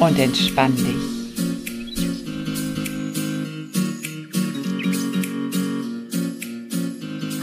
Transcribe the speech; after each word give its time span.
Und 0.00 0.18
entspann 0.18 0.74
dich. 0.76 1.20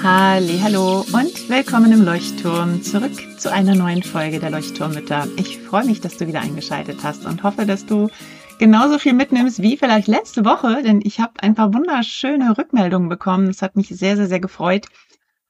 Hallo 0.03 1.05
und 1.13 1.49
willkommen 1.49 1.91
im 1.91 2.03
Leuchtturm 2.03 2.81
zurück 2.81 3.11
zu 3.37 3.51
einer 3.51 3.75
neuen 3.75 4.01
Folge 4.01 4.39
der 4.39 4.49
Leuchtturmmütter. 4.49 5.27
Ich 5.37 5.59
freue 5.59 5.85
mich, 5.85 6.01
dass 6.01 6.17
du 6.17 6.25
wieder 6.25 6.41
eingeschaltet 6.41 7.03
hast 7.03 7.27
und 7.27 7.43
hoffe, 7.43 7.67
dass 7.67 7.85
du 7.85 8.09
genauso 8.57 8.97
viel 8.97 9.13
mitnimmst 9.13 9.61
wie 9.61 9.77
vielleicht 9.77 10.07
letzte 10.07 10.43
Woche, 10.43 10.81
denn 10.81 11.01
ich 11.03 11.19
habe 11.19 11.33
ein 11.41 11.53
paar 11.53 11.75
wunderschöne 11.75 12.57
Rückmeldungen 12.57 13.07
bekommen. 13.07 13.47
Das 13.47 13.61
hat 13.61 13.75
mich 13.75 13.89
sehr, 13.89 14.15
sehr, 14.15 14.27
sehr 14.27 14.39
gefreut. 14.39 14.87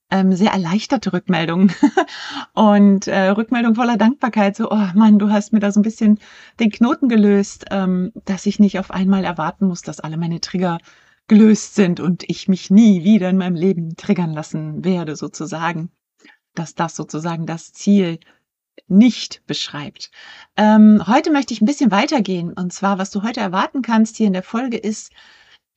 Ähm, 0.10 0.34
sehr 0.34 0.52
erleichterte 0.52 1.12
Rückmeldungen 1.12 1.74
und 2.54 3.08
äh, 3.08 3.30
Rückmeldung 3.30 3.76
voller 3.76 3.98
Dankbarkeit. 3.98 4.56
So, 4.56 4.72
oh 4.72 4.88
Mann, 4.96 5.20
du 5.20 5.30
hast 5.32 5.52
mir 5.52 5.60
da 5.60 5.72
so 5.72 5.82
ein 5.82 5.84
bisschen 5.84 6.20
den 6.62 6.72
Knoten 6.72 7.10
gelöst, 7.10 7.66
ähm, 7.72 8.14
dass 8.24 8.46
ich 8.46 8.60
nicht 8.60 8.80
auf 8.80 8.90
einmal 8.92 9.26
erwarten 9.26 9.68
muss, 9.68 9.82
dass 9.82 10.00
alle 10.00 10.16
meine 10.16 10.40
Trigger 10.40 10.78
gelöst 11.28 11.76
sind 11.76 12.00
und 12.00 12.24
ich 12.30 12.48
mich 12.48 12.72
nie 12.72 13.04
wieder 13.04 13.30
in 13.30 13.38
meinem 13.38 13.56
Leben 13.56 13.98
triggern 13.98 14.32
lassen 14.32 14.86
werde, 14.86 15.18
sozusagen. 15.18 15.92
Dass 16.56 16.74
das 16.74 16.96
sozusagen 16.96 17.46
das 17.46 17.74
Ziel 17.74 18.20
nicht 18.88 19.46
beschreibt. 19.46 20.12
Ähm, 20.56 21.04
heute 21.06 21.32
möchte 21.32 21.54
ich 21.54 21.62
ein 21.62 21.66
bisschen 21.66 21.92
weitergehen. 21.92 22.54
Und 22.54 22.72
zwar, 22.72 22.98
was 22.98 23.12
du 23.12 23.24
heute 23.24 23.42
erwarten 23.42 23.82
kannst 23.82 24.16
hier 24.16 24.28
in 24.28 24.34
der 24.34 24.44
Folge 24.44 24.78
ist 24.78 25.12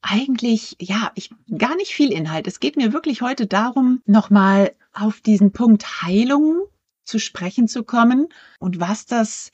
eigentlich, 0.03 0.77
ja, 0.81 1.13
ich, 1.15 1.31
gar 1.57 1.77
nicht 1.77 1.93
viel 1.93 2.13
Inhalt. 2.13 2.47
Es 2.47 2.61
geht 2.61 2.77
mir 2.77 2.93
wirklich 2.93 3.23
heute 3.23 3.47
darum, 3.47 4.03
nochmal 4.07 4.75
auf 4.93 5.21
diesen 5.21 5.53
Punkt 5.53 6.03
Heilung 6.03 6.63
zu 7.05 7.19
sprechen 7.19 7.69
zu 7.69 7.85
kommen 7.85 8.29
und 8.59 8.81
was 8.81 9.07
das, 9.07 9.51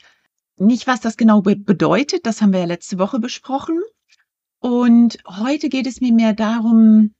nicht 0.56 0.86
was 0.86 1.00
das 1.00 1.16
genau 1.16 1.42
bedeutet, 1.42 2.26
das 2.26 2.40
haben 2.40 2.52
wir 2.52 2.60
ja 2.60 2.66
letzte 2.66 2.98
Woche 2.98 3.18
besprochen, 3.18 3.80
und 4.60 5.18
heute 5.26 5.68
geht 5.68 5.86
es 5.86 6.00
mir 6.00 6.12
mehr 6.12 6.32
darum, 6.32 7.14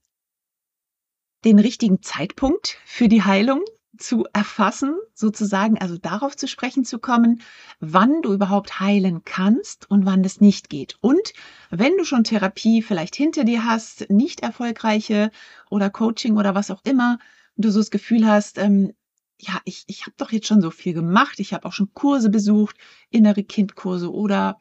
den 1.45 1.59
richtigen 1.59 2.03
Zeitpunkt 2.03 2.79
für 2.85 3.09
die 3.09 3.23
Heilung 3.23 3.63
zu 3.99 4.27
erfassen, 4.33 4.97
sozusagen, 5.15 5.79
also 5.79 5.99
darauf 5.99 6.37
zu 6.37 6.49
sprechen 6.49 6.85
zu 6.85 6.99
kommen, 6.99 7.43
wann 7.81 8.23
du 8.23 8.33
überhaupt 8.33 8.81
heilen 8.81 9.25
kannst 9.25 9.91
und 9.91 10.07
wann 10.07 10.23
das 10.23 10.41
nicht 10.41 10.69
geht. 10.69 10.97
Und 11.01 11.33
wenn 11.71 11.97
du 11.97 12.05
schon 12.05 12.25
Therapie 12.25 12.83
vielleicht 12.83 13.17
hinter 13.17 13.45
dir 13.45 13.65
hast, 13.65 14.11
nicht 14.11 14.41
erfolgreiche 14.41 15.31
oder 15.71 15.91
Coaching 15.91 16.37
oder 16.37 16.55
was 16.55 16.71
auch 16.71 16.81
immer, 16.85 17.19
du 17.57 17.71
so 17.71 17.81
das 17.81 17.91
Gefühl 17.91 18.27
hast, 18.27 18.59
ähm, 18.59 18.93
ja, 19.39 19.61
ich, 19.65 19.85
ich 19.87 20.03
habe 20.03 20.15
doch 20.17 20.33
jetzt 20.33 20.47
schon 20.47 20.61
so 20.61 20.71
viel 20.71 20.95
gemacht, 20.95 21.41
ich 21.41 21.53
habe 21.53 21.67
auch 21.67 21.73
schon 21.73 21.93
Kurse 21.93 22.31
besucht, 22.31 22.77
innere 23.11 23.45
Kindkurse 23.45 24.13
oder 24.13 24.59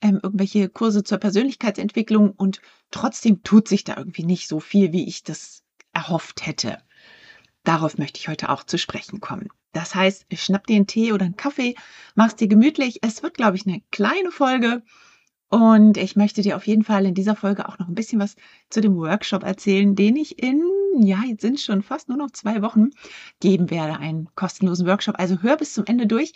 ähm, 0.00 0.20
irgendwelche 0.22 0.68
Kurse 0.68 1.02
zur 1.04 1.18
Persönlichkeitsentwicklung 1.18 2.30
und 2.32 2.60
trotzdem 2.90 3.42
tut 3.42 3.68
sich 3.68 3.84
da 3.84 3.96
irgendwie 3.96 4.24
nicht 4.24 4.48
so 4.48 4.60
viel, 4.60 4.92
wie 4.92 5.06
ich 5.06 5.24
das 5.24 5.62
erhofft 5.92 6.46
hätte. 6.46 6.78
Darauf 7.64 7.98
möchte 7.98 8.18
ich 8.18 8.28
heute 8.28 8.48
auch 8.50 8.64
zu 8.64 8.78
sprechen 8.78 9.20
kommen. 9.20 9.48
Das 9.72 9.94
heißt, 9.94 10.26
schnapp 10.34 10.66
dir 10.66 10.76
einen 10.76 10.86
Tee 10.86 11.12
oder 11.12 11.26
einen 11.26 11.36
Kaffee, 11.36 11.74
mach's 12.14 12.36
dir 12.36 12.48
gemütlich. 12.48 13.00
Es 13.02 13.22
wird, 13.22 13.34
glaube 13.34 13.56
ich, 13.56 13.66
eine 13.66 13.82
kleine 13.90 14.30
Folge. 14.30 14.82
Und 15.50 15.96
ich 15.96 16.14
möchte 16.14 16.42
dir 16.42 16.56
auf 16.56 16.66
jeden 16.66 16.84
Fall 16.84 17.06
in 17.06 17.14
dieser 17.14 17.34
Folge 17.34 17.68
auch 17.68 17.78
noch 17.78 17.88
ein 17.88 17.94
bisschen 17.94 18.20
was 18.20 18.36
zu 18.68 18.80
dem 18.80 18.96
Workshop 18.96 19.42
erzählen, 19.44 19.94
den 19.94 20.16
ich 20.16 20.42
in, 20.42 20.62
ja, 20.98 21.22
jetzt 21.26 21.40
sind 21.40 21.58
schon 21.58 21.82
fast 21.82 22.08
nur 22.08 22.18
noch 22.18 22.30
zwei 22.32 22.60
Wochen 22.60 22.90
geben 23.40 23.70
werde, 23.70 23.98
einen 23.98 24.28
kostenlosen 24.34 24.86
Workshop. 24.86 25.18
Also 25.18 25.40
hör 25.40 25.56
bis 25.56 25.72
zum 25.72 25.86
Ende 25.86 26.06
durch 26.06 26.34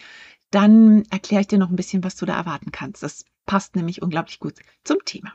dann 0.52 1.04
erkläre 1.10 1.40
ich 1.40 1.48
dir 1.48 1.58
noch 1.58 1.70
ein 1.70 1.76
bisschen, 1.76 2.04
was 2.04 2.14
du 2.14 2.26
da 2.26 2.36
erwarten 2.36 2.70
kannst. 2.70 3.02
Das 3.02 3.24
passt 3.46 3.74
nämlich 3.74 4.02
unglaublich 4.02 4.38
gut 4.38 4.60
zum 4.84 4.98
Thema. 5.04 5.32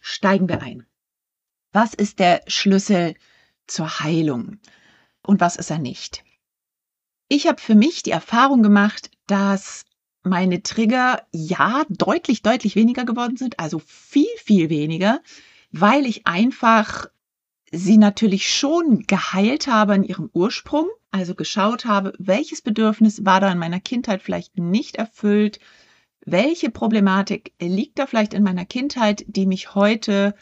Steigen 0.00 0.48
wir 0.48 0.60
ein. 0.60 0.84
Was 1.72 1.94
ist 1.94 2.18
der 2.18 2.42
Schlüssel 2.48 3.14
zur 3.66 4.00
Heilung 4.00 4.58
und 5.22 5.40
was 5.40 5.56
ist 5.56 5.70
er 5.70 5.78
nicht? 5.78 6.24
Ich 7.28 7.46
habe 7.46 7.60
für 7.60 7.74
mich 7.74 8.02
die 8.02 8.10
Erfahrung 8.10 8.62
gemacht, 8.62 9.10
dass 9.26 9.84
meine 10.22 10.62
Trigger 10.62 11.22
ja 11.32 11.84
deutlich, 11.88 12.42
deutlich 12.42 12.74
weniger 12.76 13.04
geworden 13.04 13.36
sind, 13.36 13.58
also 13.60 13.78
viel, 13.78 14.26
viel 14.38 14.70
weniger, 14.70 15.20
weil 15.70 16.06
ich 16.06 16.26
einfach 16.26 17.06
sie 17.70 17.98
natürlich 17.98 18.50
schon 18.52 19.04
geheilt 19.06 19.66
habe 19.66 19.94
in 19.94 20.04
ihrem 20.04 20.30
Ursprung, 20.32 20.88
also 21.10 21.34
geschaut 21.34 21.84
habe, 21.84 22.14
welches 22.18 22.62
Bedürfnis 22.62 23.24
war 23.24 23.40
da 23.40 23.52
in 23.52 23.58
meiner 23.58 23.80
Kindheit 23.80 24.22
vielleicht 24.22 24.58
nicht 24.58 24.96
erfüllt, 24.96 25.58
welche 26.24 26.70
Problematik 26.70 27.52
liegt 27.60 27.98
da 27.98 28.06
vielleicht 28.06 28.34
in 28.34 28.42
meiner 28.42 28.64
Kindheit, 28.64 29.24
die 29.28 29.46
mich 29.46 29.74
heute 29.74 30.34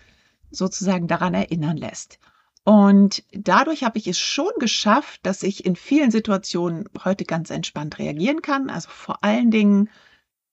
sozusagen 0.51 1.09
daran 1.09 1.35
erinnern 1.35 1.77
lässt. 1.77 2.19
Und 2.67 3.23
dadurch 3.31 3.85
habe 3.85 3.97
ich 3.97 4.09
es 4.09 4.19
schon 4.19 4.51
geschafft, 4.59 5.21
dass 5.23 5.45
ich 5.45 5.65
in 5.65 5.77
vielen 5.77 6.11
Situationen 6.11 6.89
heute 7.05 7.25
ganz 7.25 7.51
entspannt 7.51 8.01
reagieren 8.01 8.43
kann. 8.43 8.71
Also 8.71 8.89
vor 8.91 9.23
allen 9.23 9.53
Dingen, 9.53 9.89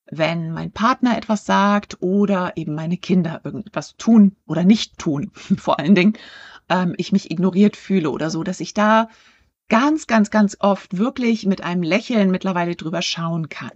wenn 0.06 0.52
mein 0.52 0.72
Partner 0.72 1.18
etwas 1.18 1.48
sagt 1.48 2.04
oder 2.04 2.56
eben 2.56 2.76
meine 2.76 2.98
Kinder 2.98 3.42
irgendwas 3.44 3.98
tun 3.98 4.36
oder 4.46 4.64
nicht 4.64 5.00
tun, 5.00 5.32
vor 5.58 5.80
allen 5.80 5.96
Dingen, 5.96 6.14
ähm, 6.70 6.94
ich 7.00 7.14
mich 7.14 7.32
ignoriert 7.32 7.76
fühle 7.76 8.12
oder 8.12 8.30
so, 8.30 8.44
dass 8.44 8.60
ich 8.60 8.76
da 8.76 9.10
ganz, 9.68 10.06
ganz, 10.06 10.30
ganz 10.30 10.56
oft 10.60 10.96
wirklich 10.96 11.48
mit 11.48 11.64
einem 11.64 11.82
Lächeln 11.82 12.30
mittlerweile 12.30 12.76
drüber 12.76 13.02
schauen 13.02 13.50
kann. 13.50 13.72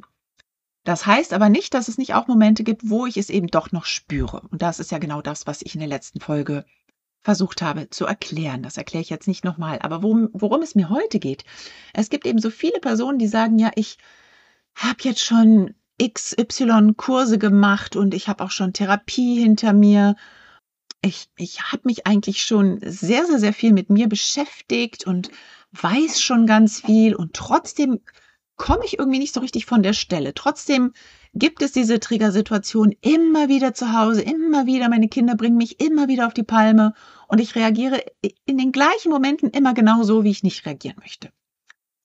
Das 0.84 1.08
heißt 1.08 1.34
aber 1.34 1.50
nicht, 1.50 1.74
dass 1.74 1.88
es 1.88 1.98
nicht 1.98 2.14
auch 2.14 2.28
Momente 2.28 2.64
gibt, 2.64 2.88
wo 2.88 3.08
ich 3.08 3.18
es 3.18 3.32
eben 3.32 3.48
doch 3.48 3.72
noch 3.72 3.86
spüre. 3.86 4.42
Und 4.52 4.62
das 4.62 4.80
ist 4.80 4.92
ja 4.92 5.00
genau 5.00 5.24
das, 5.24 5.48
was 5.48 5.64
ich 5.64 5.74
in 5.74 5.80
der 5.80 5.90
letzten 5.90 6.20
Folge 6.20 6.66
versucht 7.22 7.62
habe 7.62 7.90
zu 7.90 8.06
erklären. 8.06 8.64
Das 8.64 8.78
erkläre 8.78 9.02
ich 9.02 9.10
jetzt 9.10 9.28
nicht 9.28 9.44
nochmal. 9.44 9.80
Aber 9.82 10.04
worum, 10.04 10.30
worum 10.34 10.62
es 10.62 10.76
mir 10.76 10.90
heute 10.90 11.20
geht, 11.20 11.44
es 11.94 12.10
gibt 12.10 12.26
eben 12.26 12.40
so 12.40 12.50
viele 12.50 12.80
Personen, 12.80 13.20
die 13.20 13.28
sagen, 13.28 13.60
ja, 13.60 13.72
ich 13.76 13.98
habe 14.76 14.98
jetzt 15.02 15.24
schon 15.24 15.74
XY 16.02 16.94
Kurse 16.96 17.38
gemacht 17.38 17.96
und 17.96 18.14
ich 18.14 18.28
habe 18.28 18.44
auch 18.44 18.52
schon 18.52 18.74
Therapie 18.74 19.42
hinter 19.42 19.74
mir 19.74 20.16
ich, 21.02 21.30
ich 21.38 21.62
habe 21.72 21.84
mich 21.86 22.08
eigentlich 22.08 22.44
schon 22.44 22.80
sehr, 22.82 23.26
sehr, 23.26 23.40
sehr 23.40 23.54
viel 23.54 23.74
mit 23.74 23.90
mir 23.90 24.08
beschäftigt 24.08 25.06
und 25.06 25.30
weiß 25.72 26.22
schon 26.22 26.48
ganz 26.48 26.82
viel 26.82 27.16
und 27.16 27.34
trotzdem 27.34 28.00
komme 28.58 28.84
ich 28.86 29.00
irgendwie 29.00 29.20
nicht 29.20 29.34
so 29.34 29.40
richtig 29.40 29.66
von 29.66 29.84
der 29.84 29.94
Stelle. 29.94 30.34
Trotzdem 30.34 30.94
gibt 31.34 31.62
es 31.62 31.72
diese 31.72 32.00
Triggersituation 32.00 32.94
immer 33.02 33.48
wieder 33.48 33.74
zu 33.74 33.94
Hause, 33.94 34.22
immer 34.22 34.66
wieder, 34.66 34.90
meine 34.90 35.08
Kinder 35.08 35.36
bringen 35.36 35.58
mich 35.58 35.80
immer 35.80 36.08
wieder 36.08 36.28
auf 36.28 36.34
die 36.34 36.44
Palme 36.44 36.94
und 37.28 37.40
ich 37.40 37.56
reagiere 37.56 38.04
in 38.46 38.58
den 38.58 38.72
gleichen 38.72 39.12
Momenten 39.12 39.52
immer 39.52 39.74
genau 39.74 40.04
so, 40.04 40.24
wie 40.24 40.32
ich 40.32 40.44
nicht 40.44 40.66
reagieren 40.66 40.98
möchte. 41.00 41.32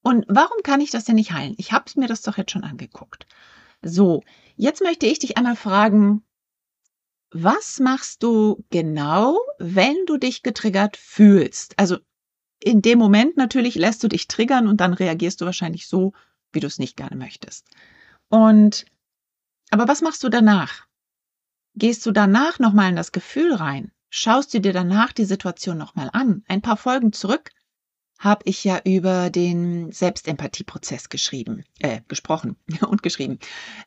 Und 0.02 0.26
warum 0.28 0.62
kann 0.62 0.80
ich 0.80 0.90
das 0.90 1.04
denn 1.04 1.14
nicht 1.14 1.32
heilen? 1.32 1.54
Ich 1.56 1.72
habe 1.72 1.90
mir 1.96 2.08
das 2.08 2.22
doch 2.22 2.36
jetzt 2.36 2.50
schon 2.50 2.64
angeguckt. 2.64 3.26
So, 3.82 4.22
jetzt 4.56 4.82
möchte 4.82 5.06
ich 5.06 5.20
dich 5.20 5.36
einmal 5.38 5.56
fragen, 5.56 6.22
was 7.30 7.80
machst 7.80 8.22
du 8.22 8.62
genau, 8.70 9.38
wenn 9.58 9.96
du 10.06 10.18
dich 10.18 10.42
getriggert 10.42 10.98
fühlst? 10.98 11.78
Also 11.78 11.96
in 12.60 12.82
dem 12.82 12.98
Moment 12.98 13.36
natürlich 13.36 13.74
lässt 13.74 14.04
du 14.04 14.08
dich 14.08 14.28
triggern 14.28 14.68
und 14.68 14.80
dann 14.80 14.92
reagierst 14.92 15.40
du 15.40 15.46
wahrscheinlich 15.46 15.88
so, 15.88 16.12
wie 16.52 16.60
du 16.60 16.66
es 16.66 16.78
nicht 16.78 16.96
gerne 16.96 17.16
möchtest. 17.16 17.66
Und 18.28 18.86
aber 19.70 19.88
was 19.88 20.02
machst 20.02 20.22
du 20.22 20.28
danach? 20.28 20.86
Gehst 21.74 22.04
du 22.04 22.12
danach 22.12 22.58
nochmal 22.58 22.90
in 22.90 22.96
das 22.96 23.12
Gefühl 23.12 23.54
rein? 23.54 23.90
Schaust 24.10 24.52
du 24.52 24.60
dir 24.60 24.74
danach 24.74 25.12
die 25.12 25.24
Situation 25.24 25.78
nochmal 25.78 26.10
an? 26.12 26.44
Ein 26.46 26.60
paar 26.60 26.76
Folgen 26.76 27.12
zurück 27.12 27.50
habe 28.18 28.42
ich 28.44 28.62
ja 28.62 28.80
über 28.84 29.30
den 29.30 29.90
Selbstempathieprozess 29.90 31.08
geschrieben, 31.08 31.64
äh, 31.80 32.02
gesprochen 32.06 32.56
und 32.86 33.02
geschrieben. 33.02 33.38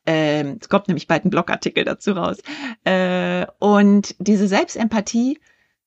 Ähm, 0.05 0.57
es 0.59 0.67
kommt 0.67 0.87
nämlich 0.87 1.07
bald 1.07 1.25
ein 1.25 1.29
Blogartikel 1.29 1.85
dazu 1.85 2.11
raus. 2.11 2.37
Äh, 2.83 3.45
und 3.59 4.15
diese 4.19 4.47
Selbstempathie 4.47 5.39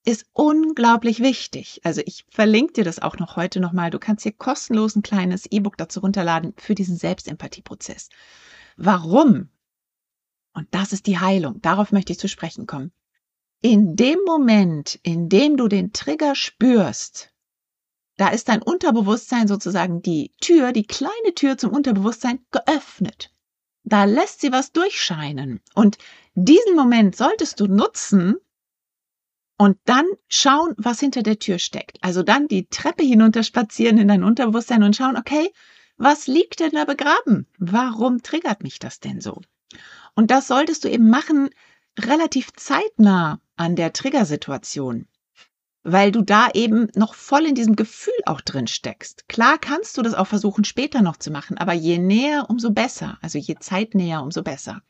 ist 0.08 0.24
unglaublich 0.32 1.20
wichtig. 1.20 1.82
Also 1.84 2.00
ich 2.06 2.24
verlinke 2.30 2.72
dir 2.72 2.84
das 2.84 2.98
auch 2.98 3.18
noch 3.18 3.36
heute 3.36 3.60
nochmal. 3.60 3.90
Du 3.90 3.98
kannst 3.98 4.22
hier 4.22 4.32
kostenlos 4.32 4.96
ein 4.96 5.02
kleines 5.02 5.44
E-Book 5.44 5.76
dazu 5.76 6.00
runterladen 6.00 6.54
für 6.56 6.74
diesen 6.74 6.96
Selbstempathieprozess. 6.96 8.08
Warum? 8.78 9.50
Und 10.54 10.66
das 10.70 10.94
ist 10.94 11.06
die 11.06 11.18
Heilung. 11.18 11.60
Darauf 11.60 11.92
möchte 11.92 12.12
ich 12.12 12.18
zu 12.18 12.26
sprechen 12.26 12.66
kommen. 12.66 12.90
In 13.60 13.96
dem 13.96 14.18
Moment, 14.24 14.98
in 15.02 15.28
dem 15.28 15.58
du 15.58 15.68
den 15.68 15.92
Trigger 15.92 16.34
spürst, 16.34 17.34
da 18.16 18.28
ist 18.28 18.48
dein 18.48 18.62
Unterbewusstsein 18.62 19.46
sozusagen 19.46 20.00
die 20.00 20.32
Tür, 20.40 20.72
die 20.72 20.86
kleine 20.86 21.34
Tür 21.34 21.58
zum 21.58 21.70
Unterbewusstsein 21.70 22.40
geöffnet. 22.50 23.30
Da 23.84 24.04
lässt 24.04 24.40
sie 24.40 24.52
was 24.52 24.72
durchscheinen. 24.72 25.60
Und 25.74 25.98
diesen 26.34 26.74
Moment 26.76 27.14
solltest 27.14 27.60
du 27.60 27.66
nutzen 27.66 28.36
und 29.58 29.76
dann 29.84 30.06
schauen, 30.28 30.74
was 30.78 31.00
hinter 31.00 31.22
der 31.22 31.38
Tür 31.38 31.58
steckt. 31.58 31.98
Also 32.00 32.22
dann 32.22 32.48
die 32.48 32.68
Treppe 32.68 33.04
hinunter 33.04 33.42
spazieren 33.42 33.98
in 33.98 34.08
dein 34.08 34.24
Unterbewusstsein 34.24 34.82
und 34.82 34.96
schauen, 34.96 35.16
okay, 35.16 35.52
was 35.98 36.26
liegt 36.26 36.60
denn 36.60 36.70
da 36.72 36.84
begraben? 36.84 37.46
Warum 37.58 38.22
triggert 38.22 38.62
mich 38.62 38.78
das 38.78 39.00
denn 39.00 39.20
so? 39.20 39.42
Und 40.14 40.30
das 40.30 40.46
solltest 40.46 40.84
du 40.84 40.88
eben 40.88 41.10
machen 41.10 41.50
relativ 41.98 42.52
zeitnah 42.54 43.40
an 43.56 43.76
der 43.76 43.92
Triggersituation 43.92 45.06
weil 45.90 46.12
du 46.12 46.22
da 46.22 46.48
eben 46.52 46.88
noch 46.94 47.14
voll 47.14 47.46
in 47.46 47.54
diesem 47.54 47.76
Gefühl 47.76 48.12
auch 48.26 48.40
drin 48.40 48.66
steckst. 48.66 49.28
Klar 49.28 49.58
kannst 49.58 49.96
du 49.96 50.02
das 50.02 50.14
auch 50.14 50.26
versuchen 50.26 50.64
später 50.64 51.02
noch 51.02 51.16
zu 51.16 51.30
machen, 51.30 51.56
aber 51.56 51.72
je 51.72 51.98
näher, 51.98 52.46
umso 52.48 52.70
besser. 52.70 53.18
Also 53.22 53.38
je 53.38 53.56
zeitnäher, 53.58 54.22
umso 54.22 54.42
besser. 54.42 54.82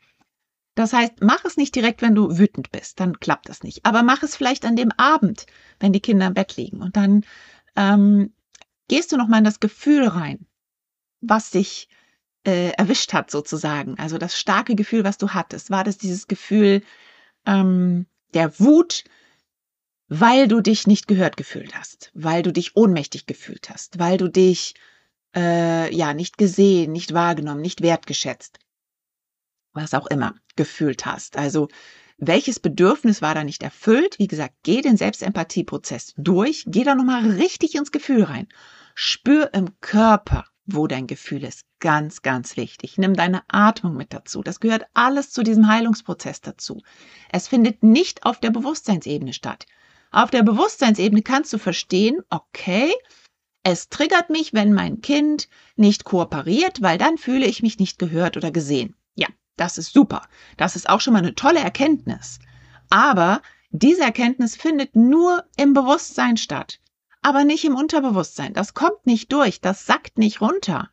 Das 0.75 0.93
heißt, 0.93 1.15
mach 1.21 1.43
es 1.45 1.57
nicht 1.57 1.75
direkt, 1.75 2.01
wenn 2.01 2.15
du 2.15 2.37
wütend 2.37 2.71
bist, 2.71 2.99
dann 2.99 3.19
klappt 3.19 3.49
das 3.49 3.63
nicht. 3.63 3.85
Aber 3.85 4.03
mach 4.03 4.23
es 4.23 4.35
vielleicht 4.35 4.65
an 4.65 4.75
dem 4.75 4.91
Abend, 4.93 5.45
wenn 5.79 5.93
die 5.93 5.99
Kinder 5.99 6.27
im 6.27 6.33
Bett 6.33 6.55
liegen. 6.55 6.81
Und 6.81 6.95
dann 6.95 7.25
ähm, 7.75 8.33
gehst 8.87 9.11
du 9.11 9.17
noch 9.17 9.27
mal 9.27 9.39
in 9.39 9.43
das 9.43 9.59
Gefühl 9.59 10.07
rein, 10.07 10.45
was 11.21 11.51
dich 11.51 11.89
äh, 12.45 12.71
erwischt 12.71 13.13
hat 13.13 13.31
sozusagen. 13.31 13.97
Also 13.99 14.17
das 14.17 14.37
starke 14.37 14.75
Gefühl, 14.75 15.03
was 15.03 15.17
du 15.17 15.29
hattest. 15.29 15.69
War 15.71 15.83
das 15.83 15.97
dieses 15.97 16.27
Gefühl 16.27 16.81
ähm, 17.45 18.05
der 18.33 18.59
Wut, 18.59 19.03
weil 20.07 20.47
du 20.47 20.61
dich 20.61 20.87
nicht 20.87 21.07
gehört 21.07 21.37
gefühlt 21.37 21.75
hast, 21.75 22.11
weil 22.13 22.41
du 22.41 22.51
dich 22.51 22.75
ohnmächtig 22.75 23.25
gefühlt 23.25 23.69
hast, 23.69 23.99
weil 23.99 24.17
du 24.17 24.27
dich 24.27 24.75
äh, 25.35 25.93
ja 25.95 26.13
nicht 26.13 26.37
gesehen, 26.37 26.91
nicht 26.91 27.13
wahrgenommen, 27.13 27.61
nicht 27.61 27.81
wertgeschätzt, 27.81 28.59
was 29.73 29.93
auch 29.93 30.07
immer 30.07 30.35
gefühlt 30.55 31.05
hast. 31.05 31.37
Also 31.37 31.67
welches 32.17 32.59
Bedürfnis 32.59 33.21
war 33.21 33.33
da 33.33 33.43
nicht 33.43 33.63
erfüllt? 33.63 34.19
Wie 34.19 34.27
gesagt, 34.27 34.55
geh 34.63 34.81
den 34.81 34.97
Selbstempathieprozess 34.97 36.13
durch, 36.17 36.65
geh 36.67 36.83
da 36.83 36.95
nochmal 36.95 37.25
richtig 37.31 37.75
ins 37.75 37.91
Gefühl 37.91 38.23
rein. 38.23 38.47
Spür 38.93 39.53
im 39.53 39.79
Körper, 39.79 40.45
wo 40.65 40.87
dein 40.87 41.07
Gefühl 41.07 41.45
ist. 41.45 41.63
Ganz, 41.79 42.21
ganz 42.21 42.57
wichtig. 42.57 42.97
Nimm 42.97 43.13
deine 43.13 43.43
Atmung 43.47 43.95
mit 43.95 44.13
dazu. 44.13 44.43
Das 44.43 44.59
gehört 44.59 44.85
alles 44.93 45.31
zu 45.31 45.43
diesem 45.43 45.67
Heilungsprozess 45.67 46.41
dazu. 46.41 46.81
Es 47.31 47.47
findet 47.47 47.83
nicht 47.83 48.25
auf 48.25 48.39
der 48.41 48.49
Bewusstseinsebene 48.49 49.31
statt. 49.31 49.65
Auf 50.11 50.31
der 50.31 50.43
Bewusstseinsebene 50.43 51.21
kannst 51.21 51.53
du 51.53 51.57
verstehen, 51.57 52.21
okay, 52.29 52.93
es 53.63 53.89
triggert 53.89 54.29
mich, 54.29 54.53
wenn 54.53 54.73
mein 54.73 55.01
Kind 55.01 55.47
nicht 55.75 56.03
kooperiert, 56.03 56.81
weil 56.81 56.97
dann 56.97 57.17
fühle 57.17 57.45
ich 57.45 57.61
mich 57.61 57.79
nicht 57.79 57.99
gehört 57.99 58.35
oder 58.35 58.51
gesehen. 58.51 58.95
Ja, 59.15 59.27
das 59.59 59.77
ist 59.77 59.93
super. 59.93 60.27
Das 60.57 60.75
ist 60.75 60.89
auch 60.89 61.01
schon 61.01 61.13
mal 61.13 61.19
eine 61.19 61.35
tolle 61.35 61.59
Erkenntnis. 61.59 62.39
Aber 62.89 63.41
diese 63.71 64.01
Erkenntnis 64.01 64.55
findet 64.55 64.95
nur 64.95 65.43
im 65.57 65.73
Bewusstsein 65.73 66.37
statt, 66.37 66.79
aber 67.21 67.43
nicht 67.43 67.65
im 67.65 67.75
Unterbewusstsein. 67.75 68.53
Das 68.53 68.73
kommt 68.73 69.05
nicht 69.05 69.31
durch, 69.31 69.61
das 69.61 69.85
sackt 69.85 70.17
nicht 70.17 70.41
runter. 70.41 70.89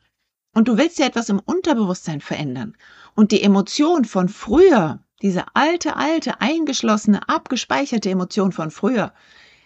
Und 0.53 0.69
du 0.69 0.77
willst 0.77 0.99
ja 0.99 1.07
etwas 1.07 1.29
im 1.29 1.39
Unterbewusstsein 1.39 2.21
verändern. 2.21 2.77
Und 3.15 3.33
die 3.33 3.43
Emotion 3.43 4.05
von 4.05 4.29
früher, 4.29 5.01
diese 5.23 5.45
alte, 5.55 5.97
alte, 5.97 6.41
eingeschlossene, 6.41 7.29
abgespeicherte 7.29 8.11
Emotion 8.11 8.53
von 8.53 8.71
früher, 8.71 9.13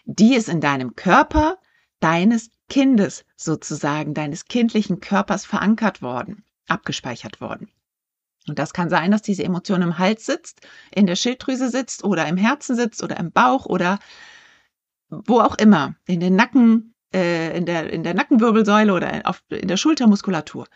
die 0.04 0.34
ist 0.34 0.48
in 0.48 0.60
deinem 0.60 0.96
Körper 0.96 1.58
deines 2.00 2.50
Kindes 2.68 3.24
sozusagen, 3.36 4.14
deines 4.14 4.46
kindlichen 4.46 5.00
Körpers 5.00 5.44
verankert 5.44 6.02
worden, 6.02 6.44
abgespeichert 6.68 7.40
worden. 7.40 7.70
Und 8.48 8.58
das 8.58 8.72
kann 8.72 8.88
sein, 8.88 9.10
dass 9.10 9.22
diese 9.22 9.44
Emotion 9.44 9.82
im 9.82 9.98
Hals 9.98 10.26
sitzt, 10.26 10.60
in 10.94 11.06
der 11.06 11.16
Schilddrüse 11.16 11.68
sitzt 11.68 12.04
oder 12.04 12.26
im 12.26 12.36
Herzen 12.36 12.74
sitzt 12.74 13.02
oder 13.02 13.18
im 13.18 13.32
Bauch 13.32 13.66
oder 13.66 13.98
wo 15.10 15.40
auch 15.40 15.56
immer, 15.58 15.96
in 16.06 16.20
den 16.20 16.36
Nacken, 16.36 16.94
äh, 17.12 17.56
in 17.56 17.66
der, 17.66 17.92
in 17.92 18.02
der 18.02 18.14
Nackenwirbelsäule 18.14 18.94
oder 18.94 19.22
auf, 19.24 19.42
in 19.48 19.68
der 19.68 19.76
Schultermuskulatur. 19.76 20.66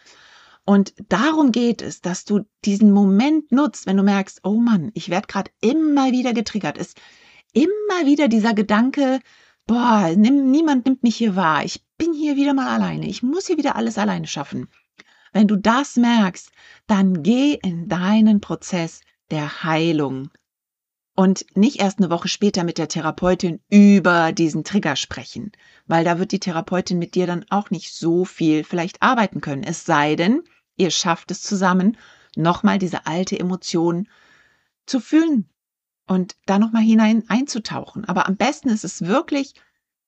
Und 0.66 0.94
darum 1.08 1.52
geht 1.52 1.82
es, 1.82 2.00
dass 2.00 2.25
du 2.25 2.46
diesen 2.64 2.90
Moment 2.90 3.52
nutzt, 3.52 3.87
wenn 3.87 3.96
du 3.96 4.02
merkst, 4.02 4.40
oh 4.44 4.55
Mann, 4.55 4.90
ich 4.94 5.11
werde 5.11 5.26
gerade 5.26 5.50
immer 5.61 6.11
wieder 6.11 6.32
getriggert. 6.32 6.78
Ist 6.78 6.99
immer 7.52 8.06
wieder 8.06 8.28
dieser 8.28 8.55
Gedanke, 8.55 9.20
boah, 9.66 10.12
nimm, 10.16 10.50
niemand 10.50 10.87
nimmt 10.87 11.02
mich 11.02 11.16
hier 11.16 11.37
wahr. 11.37 11.64
Ich 11.64 11.84
bin 11.99 12.12
hier 12.12 12.37
wieder 12.37 12.55
mal 12.55 12.69
alleine. 12.69 13.06
Ich 13.06 13.22
muss 13.22 13.46
hier 13.46 13.58
wieder 13.58 13.76
alles 13.76 13.99
alleine 13.99 14.26
schaffen. 14.26 14.69
Wenn 15.34 15.48
du 15.48 15.56
das 15.56 15.96
merkst, 15.96 16.52
dann 16.86 17.25
geh 17.25 17.54
in 17.54 17.88
deinen 17.88 18.40
Prozess 18.40 19.00
der 19.32 19.64
Heilung 19.64 20.31
und 21.16 21.44
nicht 21.56 21.81
erst 21.81 21.98
eine 21.98 22.08
Woche 22.08 22.28
später 22.28 22.62
mit 22.62 22.78
der 22.78 22.86
Therapeutin 22.86 23.60
über 23.69 24.31
diesen 24.31 24.62
Trigger 24.62 24.94
sprechen, 24.94 25.50
weil 25.86 26.04
da 26.04 26.20
wird 26.20 26.31
die 26.31 26.38
Therapeutin 26.38 27.00
mit 27.00 27.16
dir 27.16 27.26
dann 27.26 27.44
auch 27.50 27.70
nicht 27.70 27.92
so 27.92 28.25
viel 28.25 28.62
vielleicht 28.62 29.02
arbeiten 29.02 29.40
können. 29.40 29.64
Es 29.64 29.84
sei 29.84 30.14
denn, 30.14 30.44
ihr 30.76 30.92
schafft 30.92 31.32
es 31.32 31.42
zusammen, 31.42 31.96
nochmal 32.37 32.78
diese 32.78 33.06
alte 33.06 33.38
Emotion 33.38 34.08
zu 34.87 35.00
fühlen 35.00 35.48
und 36.06 36.37
da 36.46 36.60
nochmal 36.60 36.82
hinein 36.82 37.25
einzutauchen. 37.26 38.04
Aber 38.04 38.28
am 38.28 38.37
besten 38.37 38.69
ist 38.69 38.84
es 38.84 39.02
wirklich, 39.02 39.54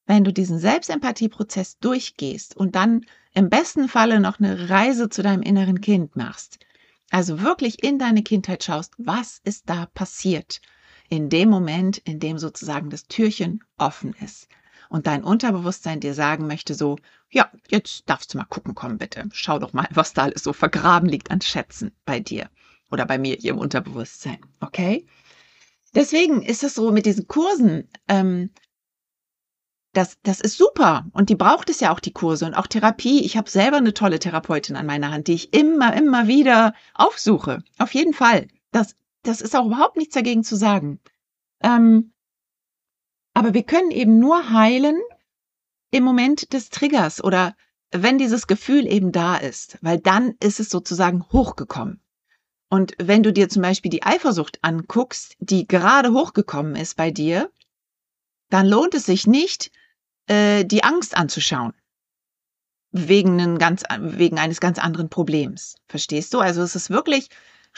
wenn 0.07 0.23
du 0.23 0.33
diesen 0.33 0.61
Selbstempathieprozess 0.61 1.79
durchgehst 1.79 2.57
und 2.57 2.77
dann 2.77 3.05
im 3.37 3.51
besten 3.51 3.87
Falle 3.87 4.19
noch 4.19 4.41
eine 4.41 4.71
Reise 4.71 5.11
zu 5.11 5.23
deinem 5.23 5.43
inneren 5.43 5.83
Kind 5.83 6.17
machst. 6.17 6.59
Also 7.11 7.43
wirklich 7.43 7.85
in 7.85 7.99
deine 7.99 8.23
Kindheit 8.23 8.65
schaust, 8.65 8.95
was 8.97 9.43
ist 9.45 9.69
da 9.69 9.85
passiert? 9.87 10.63
In 11.11 11.29
dem 11.29 11.51
Moment, 11.51 11.99
in 11.99 12.19
dem 12.19 12.39
sozusagen 12.39 12.89
das 12.89 13.09
Türchen 13.09 13.63
offen 13.77 14.15
ist 14.25 14.49
und 14.89 15.07
dein 15.07 15.23
Unterbewusstsein 15.23 16.01
dir 16.01 16.15
sagen 16.15 16.47
möchte 16.47 16.75
so, 16.75 16.97
ja, 17.29 17.53
jetzt 17.69 18.09
darfst 18.09 18.33
du 18.33 18.39
mal 18.39 18.45
gucken 18.45 18.75
kommen, 18.75 18.97
bitte. 18.97 19.29
Schau 19.33 19.59
doch 19.59 19.75
mal, 19.75 19.87
was 19.91 20.15
da 20.15 20.23
alles 20.23 20.43
so 20.43 20.55
vergraben 20.55 21.09
liegt 21.09 21.31
an 21.31 21.43
Schätzen 21.43 21.93
bei 22.07 22.21
dir 22.21 22.49
oder 22.91 23.05
bei 23.05 23.19
mir 23.19 23.37
hier 23.37 23.51
im 23.51 23.59
Unterbewusstsein. 23.59 24.39
Okay? 24.61 25.07
Deswegen 25.95 26.41
ist 26.41 26.65
es 26.65 26.75
so 26.75 26.91
mit 26.91 27.05
diesen 27.05 27.29
Kursen, 27.29 27.87
ähm, 28.09 28.49
das, 29.97 30.19
das 30.23 30.41
ist 30.41 30.59
super 30.59 31.07
und 31.13 31.31
die 31.31 31.37
braucht 31.37 31.71
es 31.71 31.81
ja 31.81 31.93
auch, 31.93 32.01
die 32.01 32.13
Kurse 32.13 32.45
und 32.45 32.55
auch 32.55 32.67
Therapie. 32.67 33.25
Ich 33.25 33.37
habe 33.37 33.49
selber 33.49 33.79
eine 33.79 33.95
tolle 33.95 34.19
Therapeutin 34.19 34.77
an 34.77 34.85
meiner 34.85 35.11
Hand, 35.11 35.27
die 35.29 35.35
ich 35.35 35.55
immer, 35.55 35.95
immer 35.95 36.27
wieder 36.27 36.75
aufsuche. 36.95 37.63
Auf 37.79 37.95
jeden 37.95 38.13
Fall. 38.13 38.49
Das, 38.73 38.95
das 39.23 39.41
ist 39.41 39.57
auch 39.57 39.67
überhaupt 39.67 39.97
nichts 39.97 40.15
dagegen 40.15 40.45
zu 40.45 40.57
sagen. 40.57 41.01
Ähm, 41.63 42.13
aber 43.33 43.55
wir 43.55 43.63
können 43.63 43.91
eben 43.91 44.19
nur 44.19 44.51
heilen 44.51 45.01
im 45.91 46.05
Moment 46.05 46.53
des 46.53 46.69
Triggers 46.69 47.25
oder 47.25 47.57
wenn 47.91 48.19
dieses 48.19 48.47
Gefühl 48.47 48.87
eben 48.87 49.13
da 49.13 49.37
ist, 49.37 49.79
weil 49.81 49.99
dann 49.99 50.35
ist 50.41 50.61
es 50.61 50.69
sozusagen 50.69 51.25
hochgekommen. 51.33 52.03
Und 52.69 52.95
wenn 52.99 53.23
du 53.23 53.33
dir 53.33 53.49
zum 53.49 53.63
Beispiel 53.63 53.91
die 53.91 54.03
Eifersucht 54.03 54.59
anguckst, 54.61 55.37
die 55.39 55.67
gerade 55.67 56.13
hochgekommen 56.13 56.77
ist 56.77 56.97
bei 56.97 57.11
dir, 57.11 57.51
dann 58.51 58.67
lohnt 58.67 58.95
es 58.95 59.07
sich 59.07 59.27
nicht, 59.27 59.71
äh, 60.27 60.65
die 60.65 60.85
Angst 60.85 61.17
anzuschauen. 61.17 61.73
Wegen, 62.93 63.41
einen 63.41 63.59
ganz, 63.59 63.83
wegen 63.99 64.39
eines 64.39 64.61
ganz 64.61 64.79
anderen 64.79 65.11
Problems. 65.11 65.77
Verstehst 65.87 66.33
du? 66.33 66.41
Also 66.41 66.63
es 66.63 66.77
ist 66.77 66.89
wirklich 66.89 67.29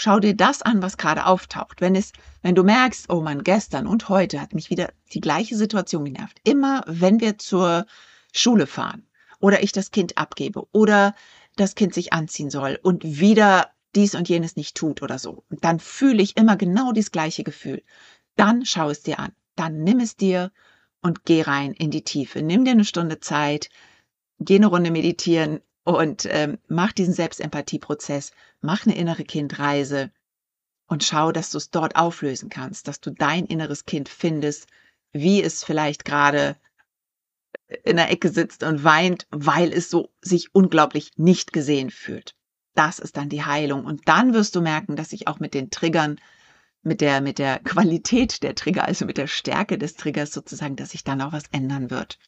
Schau 0.01 0.21
dir 0.21 0.37
das 0.37 0.63
an, 0.63 0.81
was 0.81 0.97
gerade 0.97 1.27
auftaucht. 1.27 1.81
Wenn 1.81 1.97
es, 1.97 2.13
wenn 2.41 2.55
du 2.55 2.63
merkst, 2.63 3.11
oh 3.11 3.21
man, 3.21 3.43
gestern 3.43 3.89
und 3.89 4.09
heute 4.09 4.41
hat 4.41 4.55
mich 4.55 4.71
wieder 4.71 4.93
die 5.13 5.21
gleiche 5.21 5.57
Situation 5.57 6.05
genervt. 6.05 6.39
Immer, 6.45 6.85
wenn 6.87 7.19
wir 7.19 7.37
zur 7.37 7.85
Schule 8.33 8.69
fahren 8.69 9.09
oder 9.41 9.61
ich 9.65 9.73
das 9.73 9.91
Kind 9.91 10.17
abgebe 10.17 10.69
oder 10.71 11.17
das 11.57 11.75
Kind 11.75 11.95
sich 11.95 12.13
anziehen 12.13 12.49
soll 12.49 12.79
und 12.81 13.03
wieder 13.03 13.73
dies 13.97 14.15
und 14.15 14.29
jenes 14.29 14.55
nicht 14.55 14.77
tut 14.77 15.03
oder 15.03 15.19
so, 15.19 15.43
dann 15.51 15.81
fühle 15.81 16.23
ich 16.23 16.37
immer 16.37 16.57
genau 16.57 16.93
dieses 16.93 17.11
gleiche 17.11 17.43
Gefühl. 17.43 17.83
Dann 18.37 18.65
schau 18.65 18.91
es 18.91 19.03
dir 19.03 19.19
an. 19.19 19.33
Dann 19.57 19.83
nimm 19.83 19.99
es 19.99 20.15
dir 20.15 20.53
und 21.03 21.25
geh 21.25 21.43
rein 21.43 21.73
in 21.73 21.91
die 21.91 22.05
Tiefe. 22.05 22.43
Nimm 22.43 22.65
dir 22.65 22.73
eine 22.73 22.85
Stunde 22.85 23.21
Zeit, 23.21 23.69
geh 24.39 24.57
eine 24.57 24.67
Runde 24.67 24.91
meditieren, 24.91 25.61
und 25.89 26.29
ähm, 26.31 26.59
mach 26.69 26.93
diesen 26.93 27.15
Selbstempathieprozess, 27.15 28.33
mach 28.61 28.85
eine 28.85 28.95
innere 28.95 29.25
Kindreise 29.25 30.11
und 30.87 31.03
schau, 31.03 31.33
dass 31.33 31.49
du 31.49 31.57
es 31.57 31.71
dort 31.71 31.97
auflösen 31.97 32.51
kannst, 32.51 32.89
dass 32.89 33.01
du 33.01 33.11
dein 33.11 33.47
inneres 33.47 33.87
Kind 33.87 34.11
findest, 34.11 34.67
wie 35.13 35.43
es 35.43 35.65
vielleicht 35.65 36.05
gerade 36.05 36.59
in 37.85 37.97
der 37.97 38.11
Ecke 38.11 38.29
sitzt 38.29 38.65
und 38.65 38.85
weint, 38.85 39.27
weil 39.31 39.73
es 39.73 39.89
so 39.89 40.11
sich 40.21 40.55
unglaublich 40.55 41.13
nicht 41.17 41.55
gesehen 41.55 41.89
fühlt. 41.89 42.35
Das 42.75 42.99
ist 42.99 43.17
dann 43.17 43.31
die 43.31 43.47
Heilung. 43.47 43.87
Und 43.87 44.09
dann 44.09 44.35
wirst 44.35 44.57
du 44.57 44.61
merken, 44.61 44.95
dass 44.95 45.09
sich 45.09 45.27
auch 45.27 45.41
mit 45.41 45.55
den 45.55 45.71
Triggern, 45.71 46.21
mit 46.83 47.01
der, 47.01 47.21
mit 47.21 47.39
der 47.39 47.59
Qualität 47.61 48.43
der 48.43 48.55
Trigger, 48.55 48.85
also 48.85 49.05
mit 49.05 49.19
der 49.19 49.27
Stärke 49.27 49.79
des 49.79 49.95
Triggers 49.95 50.33
sozusagen, 50.33 50.77
dass 50.77 50.91
sich 50.91 51.05
dann 51.05 51.21
auch 51.21 51.33
was 51.33 51.45
ändern 51.53 51.91
wird. 51.91 52.19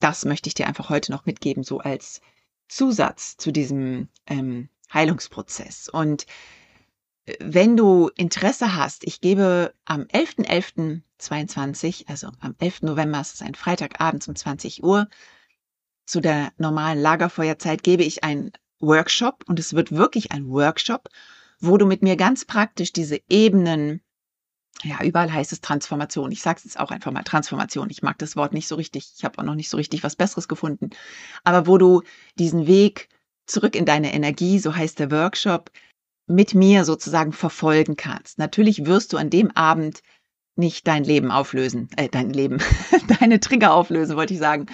Das 0.00 0.24
möchte 0.24 0.48
ich 0.48 0.54
dir 0.54 0.66
einfach 0.66 0.90
heute 0.90 1.12
noch 1.12 1.24
mitgeben, 1.24 1.64
so 1.64 1.78
als 1.78 2.20
Zusatz 2.68 3.36
zu 3.36 3.52
diesem 3.52 4.08
ähm, 4.26 4.68
Heilungsprozess. 4.92 5.88
Und 5.88 6.26
wenn 7.38 7.76
du 7.76 8.10
Interesse 8.16 8.76
hast, 8.76 9.04
ich 9.04 9.20
gebe 9.20 9.72
am 9.86 10.02
11.11.22, 10.02 12.08
also 12.08 12.30
am 12.40 12.54
11. 12.58 12.82
November, 12.82 13.20
es 13.20 13.34
ist 13.34 13.42
ein 13.42 13.54
Freitagabend 13.54 14.26
um 14.28 14.36
20 14.36 14.84
Uhr, 14.84 15.08
zu 16.04 16.20
der 16.20 16.52
normalen 16.58 17.00
Lagerfeuerzeit 17.00 17.82
gebe 17.82 18.02
ich 18.02 18.24
einen 18.24 18.52
Workshop 18.78 19.44
und 19.46 19.58
es 19.58 19.72
wird 19.72 19.92
wirklich 19.92 20.32
ein 20.32 20.50
Workshop, 20.50 21.08
wo 21.66 21.78
du 21.78 21.86
mit 21.86 22.02
mir 22.02 22.16
ganz 22.16 22.44
praktisch 22.44 22.92
diese 22.92 23.20
Ebenen, 23.28 24.00
ja, 24.82 25.02
überall 25.02 25.32
heißt 25.32 25.52
es 25.52 25.60
Transformation. 25.60 26.32
Ich 26.32 26.42
sage 26.42 26.58
es 26.58 26.64
jetzt 26.64 26.80
auch 26.80 26.90
einfach 26.90 27.12
mal 27.12 27.22
Transformation. 27.22 27.90
Ich 27.90 28.02
mag 28.02 28.18
das 28.18 28.36
Wort 28.36 28.52
nicht 28.52 28.68
so 28.68 28.74
richtig. 28.74 29.12
Ich 29.16 29.24
habe 29.24 29.38
auch 29.38 29.44
noch 29.44 29.54
nicht 29.54 29.70
so 29.70 29.76
richtig 29.76 30.02
was 30.02 30.16
Besseres 30.16 30.48
gefunden. 30.48 30.90
Aber 31.44 31.66
wo 31.66 31.78
du 31.78 32.02
diesen 32.38 32.66
Weg 32.66 33.08
zurück 33.46 33.76
in 33.76 33.84
deine 33.84 34.12
Energie, 34.14 34.58
so 34.58 34.74
heißt 34.74 34.98
der 34.98 35.10
Workshop, 35.10 35.70
mit 36.26 36.54
mir 36.54 36.84
sozusagen 36.84 37.32
verfolgen 37.32 37.96
kannst. 37.96 38.38
Natürlich 38.38 38.86
wirst 38.86 39.12
du 39.12 39.18
an 39.18 39.30
dem 39.30 39.50
Abend 39.50 40.02
nicht 40.56 40.86
dein 40.86 41.04
Leben 41.04 41.30
auflösen, 41.30 41.88
äh, 41.96 42.08
dein 42.08 42.30
Leben, 42.30 42.58
deine 43.20 43.40
Trigger 43.40 43.74
auflösen, 43.74 44.16
wollte 44.16 44.34
ich 44.34 44.40
sagen. 44.40 44.66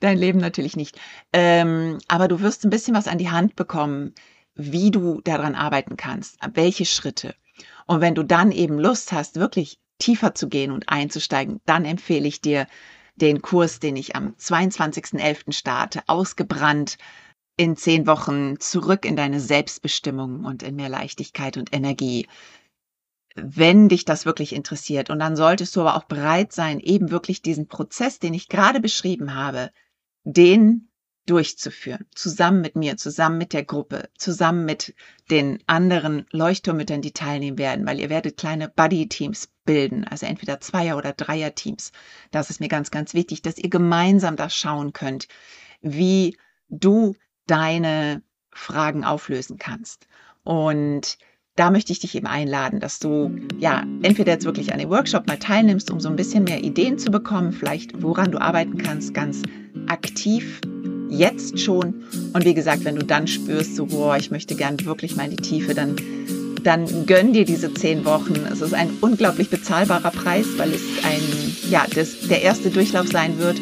Dein 0.00 0.18
Leben 0.18 0.38
natürlich 0.38 0.76
nicht. 0.76 0.98
Ähm, 1.32 1.98
aber 2.08 2.28
du 2.28 2.40
wirst 2.40 2.64
ein 2.64 2.70
bisschen 2.70 2.94
was 2.94 3.06
an 3.06 3.18
die 3.18 3.30
Hand 3.30 3.54
bekommen, 3.54 4.14
wie 4.56 4.90
du 4.90 5.20
daran 5.20 5.54
arbeiten 5.54 5.96
kannst, 5.96 6.38
welche 6.54 6.86
Schritte. 6.86 7.34
Und 7.86 8.00
wenn 8.00 8.14
du 8.14 8.22
dann 8.22 8.50
eben 8.50 8.78
Lust 8.78 9.12
hast, 9.12 9.36
wirklich 9.36 9.78
tiefer 9.98 10.34
zu 10.34 10.48
gehen 10.48 10.72
und 10.72 10.88
einzusteigen, 10.88 11.60
dann 11.66 11.84
empfehle 11.84 12.26
ich 12.26 12.40
dir 12.40 12.66
den 13.16 13.40
Kurs, 13.40 13.78
den 13.80 13.96
ich 13.96 14.14
am 14.16 14.34
22.11. 14.38 15.52
starte, 15.52 16.02
ausgebrannt 16.06 16.98
in 17.56 17.76
zehn 17.76 18.06
Wochen 18.06 18.60
zurück 18.60 19.06
in 19.06 19.16
deine 19.16 19.40
Selbstbestimmung 19.40 20.44
und 20.44 20.62
in 20.62 20.76
mehr 20.76 20.90
Leichtigkeit 20.90 21.56
und 21.56 21.74
Energie. 21.74 22.28
Wenn 23.34 23.88
dich 23.88 24.04
das 24.04 24.26
wirklich 24.26 24.54
interessiert. 24.54 25.08
Und 25.10 25.18
dann 25.18 25.36
solltest 25.36 25.74
du 25.76 25.80
aber 25.80 25.96
auch 25.96 26.04
bereit 26.04 26.52
sein, 26.52 26.80
eben 26.80 27.10
wirklich 27.10 27.42
diesen 27.42 27.68
Prozess, 27.68 28.18
den 28.18 28.34
ich 28.34 28.48
gerade 28.48 28.80
beschrieben 28.80 29.34
habe, 29.34 29.70
den 30.24 30.88
durchzuführen. 31.26 32.06
Zusammen 32.14 32.60
mit 32.60 32.76
mir, 32.76 32.96
zusammen 32.96 33.38
mit 33.38 33.52
der 33.52 33.64
Gruppe, 33.64 34.08
zusammen 34.16 34.64
mit 34.64 34.94
den 35.30 35.58
anderen 35.66 36.26
Leuchtturmüttern, 36.30 37.02
die 37.02 37.12
teilnehmen 37.12 37.58
werden, 37.58 37.86
weil 37.86 38.00
ihr 38.00 38.08
werdet 38.08 38.36
kleine 38.36 38.68
Buddy-Teams 38.68 39.48
bilden, 39.64 40.04
also 40.04 40.26
entweder 40.26 40.60
Zweier- 40.60 40.96
oder 40.96 41.12
Dreier-Teams. 41.12 41.92
Das 42.30 42.50
ist 42.50 42.60
mir 42.60 42.68
ganz, 42.68 42.90
ganz 42.90 43.12
wichtig, 43.12 43.42
dass 43.42 43.58
ihr 43.58 43.68
gemeinsam 43.68 44.36
da 44.36 44.48
schauen 44.48 44.92
könnt, 44.92 45.26
wie 45.82 46.36
du 46.68 47.14
deine 47.46 48.22
Fragen 48.50 49.04
auflösen 49.04 49.58
kannst. 49.58 50.06
Und 50.44 51.18
da 51.56 51.70
möchte 51.70 51.92
ich 51.92 51.98
dich 51.98 52.14
eben 52.14 52.26
einladen, 52.26 52.80
dass 52.80 52.98
du 52.98 53.34
ja 53.58 53.82
entweder 54.02 54.32
jetzt 54.32 54.44
wirklich 54.44 54.72
an 54.72 54.78
dem 54.78 54.90
Workshop 54.90 55.26
mal 55.26 55.38
teilnimmst, 55.38 55.90
um 55.90 56.00
so 56.00 56.08
ein 56.08 56.16
bisschen 56.16 56.44
mehr 56.44 56.62
Ideen 56.62 56.98
zu 56.98 57.10
bekommen, 57.10 57.52
vielleicht 57.52 58.02
woran 58.02 58.30
du 58.30 58.40
arbeiten 58.40 58.78
kannst, 58.78 59.14
ganz 59.14 59.42
aktiv 59.88 60.60
jetzt 61.08 61.60
schon. 61.60 62.02
Und 62.32 62.44
wie 62.44 62.54
gesagt, 62.54 62.84
wenn 62.84 62.96
du 62.96 63.04
dann 63.04 63.26
spürst, 63.26 63.76
so, 63.76 63.86
boah, 63.86 64.16
ich 64.16 64.30
möchte 64.30 64.54
gern 64.54 64.84
wirklich 64.84 65.16
mal 65.16 65.24
in 65.24 65.36
die 65.36 65.42
Tiefe, 65.42 65.74
dann, 65.74 65.96
dann 66.62 67.06
gönn 67.06 67.32
dir 67.32 67.44
diese 67.44 67.72
zehn 67.72 68.04
Wochen. 68.04 68.34
Es 68.50 68.60
ist 68.60 68.74
ein 68.74 68.90
unglaublich 69.00 69.50
bezahlbarer 69.50 70.10
Preis, 70.10 70.46
weil 70.56 70.72
es 70.72 70.82
ein, 71.04 71.70
ja, 71.70 71.86
das, 71.94 72.28
der 72.28 72.42
erste 72.42 72.70
Durchlauf 72.70 73.08
sein 73.08 73.38
wird 73.38 73.60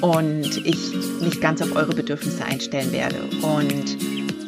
und 0.00 0.66
ich 0.66 0.92
mich 1.20 1.40
ganz 1.40 1.62
auf 1.62 1.74
eure 1.76 1.94
Bedürfnisse 1.94 2.44
einstellen 2.44 2.92
werde. 2.92 3.16
Und 3.42 3.96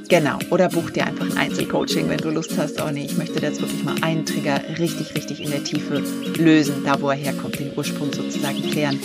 genau, 0.09 0.39
oder 0.51 0.69
buch 0.69 0.91
dir 0.91 1.07
einfach 1.07 1.27
ein 1.27 1.37
Einzelcoaching, 1.37 2.09
wenn 2.09 2.19
du 2.19 2.31
Lust 2.31 2.57
hast. 2.57 2.81
Oh 2.81 2.91
nee, 2.91 3.05
ich 3.05 3.17
möchte 3.17 3.41
jetzt 3.41 3.61
wirklich 3.61 3.85
mal 3.85 3.97
einen 4.03 4.25
Trigger 4.25 4.61
richtig, 4.79 5.15
richtig 5.15 5.41
in 5.41 5.51
der 5.51 5.65
Tiefe 5.65 6.03
lösen, 6.39 6.83
da 6.85 7.01
wo 7.01 7.11
er 7.11 7.17
herkommt, 7.17 7.59
den 7.59 7.73
Ursprung 7.77 8.13
sozusagen 8.13 8.63
klären. 8.63 8.99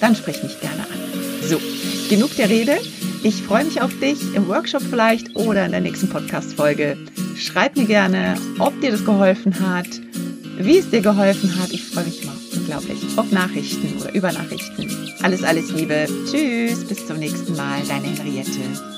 Dann 0.00 0.14
sprich 0.16 0.42
mich 0.42 0.60
gerne 0.60 0.80
an. 0.80 1.48
So, 1.48 1.58
genug 2.14 2.36
der 2.36 2.48
Rede. 2.48 2.78
Ich 3.24 3.42
freue 3.42 3.64
mich 3.64 3.82
auf 3.82 3.98
dich 3.98 4.34
im 4.36 4.46
Workshop 4.46 4.82
vielleicht 4.82 5.34
oder 5.34 5.66
in 5.66 5.72
der 5.72 5.80
nächsten 5.80 6.08
Podcast-Folge. 6.08 6.96
Schreib 7.34 7.76
mir 7.76 7.86
gerne, 7.86 8.36
ob 8.60 8.80
dir 8.80 8.92
das 8.92 9.04
geholfen 9.04 9.58
hat, 9.58 9.88
wie 10.56 10.78
es 10.78 10.90
dir 10.90 11.00
geholfen 11.00 11.58
hat. 11.60 11.72
Ich 11.72 11.82
freue 11.82 12.04
mich 12.04 12.24
mal 12.24 12.36
unglaublich 12.52 12.98
auf 13.16 13.32
Nachrichten 13.32 14.00
oder 14.00 14.14
über 14.14 14.30
Nachrichten. 14.30 14.88
Alles, 15.22 15.42
alles 15.42 15.72
Liebe. 15.72 16.06
Tschüss, 16.30 16.84
bis 16.84 17.04
zum 17.04 17.18
nächsten 17.18 17.56
Mal. 17.56 17.80
Deine 17.88 18.06
Henriette. 18.06 18.93